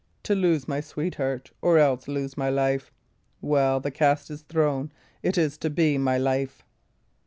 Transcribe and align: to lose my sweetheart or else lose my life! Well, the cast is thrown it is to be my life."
to 0.23 0.33
lose 0.33 0.67
my 0.67 0.81
sweetheart 0.81 1.51
or 1.61 1.77
else 1.77 2.07
lose 2.07 2.35
my 2.35 2.49
life! 2.49 2.91
Well, 3.39 3.79
the 3.79 3.91
cast 3.91 4.31
is 4.31 4.41
thrown 4.41 4.91
it 5.21 5.37
is 5.37 5.59
to 5.59 5.69
be 5.69 5.99
my 5.99 6.17
life." 6.17 6.65